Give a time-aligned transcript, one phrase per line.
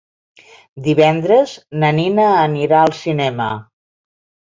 [0.85, 1.53] Divendres
[1.83, 3.51] na Nina anirà al cinema.